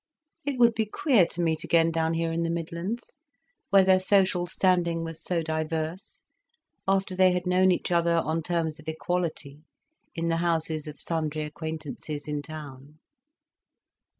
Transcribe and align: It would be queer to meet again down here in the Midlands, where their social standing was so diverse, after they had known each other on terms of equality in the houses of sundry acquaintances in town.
It 0.45 0.57
would 0.57 0.73
be 0.73 0.87
queer 0.87 1.27
to 1.27 1.41
meet 1.43 1.63
again 1.63 1.91
down 1.91 2.15
here 2.15 2.31
in 2.31 2.41
the 2.41 2.49
Midlands, 2.49 3.15
where 3.69 3.83
their 3.83 3.99
social 3.99 4.47
standing 4.47 5.03
was 5.03 5.21
so 5.21 5.43
diverse, 5.43 6.21
after 6.87 7.15
they 7.15 7.33
had 7.33 7.45
known 7.45 7.71
each 7.71 7.91
other 7.91 8.17
on 8.17 8.41
terms 8.41 8.79
of 8.79 8.87
equality 8.87 9.61
in 10.15 10.27
the 10.27 10.37
houses 10.37 10.87
of 10.87 10.99
sundry 10.99 11.43
acquaintances 11.43 12.27
in 12.27 12.41
town. 12.41 12.97